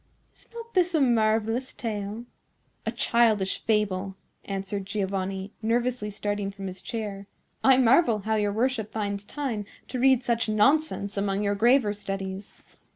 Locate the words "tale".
1.73-2.25